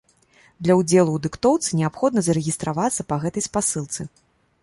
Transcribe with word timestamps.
Для 0.67 0.73
ўдзелу 0.79 1.11
ў 1.15 1.19
дыктоўцы 1.25 1.69
неабходна 1.81 2.19
зарэгістравацца 2.27 3.01
па 3.13 3.21
гэтай 3.27 3.43
спасылцы. 3.49 4.01